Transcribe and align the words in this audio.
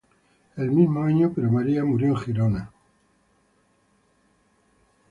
El 0.57 0.71
mismo 0.71 1.03
año, 1.03 1.31
pero, 1.35 1.51
Maria 1.51 1.85
murió 1.85 2.07
en 2.07 2.17
Girona. 2.17 2.71